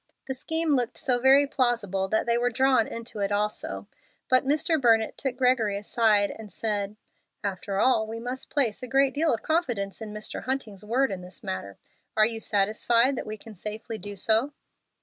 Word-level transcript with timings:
The 0.27 0.33
scheme 0.33 0.75
looked 0.75 0.97
so 0.97 1.19
very 1.19 1.45
plausible 1.45 2.07
that 2.07 2.25
they 2.25 2.35
were 2.35 2.49
drawn 2.49 2.87
into 2.87 3.19
it 3.19 3.31
also; 3.31 3.85
but 4.31 4.43
Mr. 4.47 4.81
Burnett 4.81 5.15
took 5.15 5.37
Gregory 5.37 5.77
aside 5.77 6.31
and 6.31 6.51
said: 6.51 6.95
"After 7.43 7.79
all, 7.79 8.07
we 8.07 8.19
must 8.19 8.49
place 8.49 8.81
a 8.81 8.87
great 8.87 9.13
deal 9.13 9.31
of 9.31 9.43
confidence 9.43 10.01
in 10.01 10.11
Mr. 10.11 10.45
Hunting's 10.45 10.83
word 10.83 11.11
in 11.11 11.21
this 11.21 11.43
matter. 11.43 11.77
Are 12.17 12.25
you 12.25 12.39
satisfied 12.41 13.15
that 13.15 13.27
we 13.27 13.37
can 13.37 13.53
safely 13.53 13.99
do 13.99 14.15
so?" 14.15 14.53